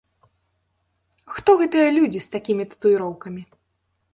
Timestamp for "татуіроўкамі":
2.73-3.41